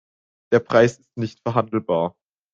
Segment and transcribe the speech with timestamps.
[0.51, 2.15] Der Preis ist nicht verhandelbar.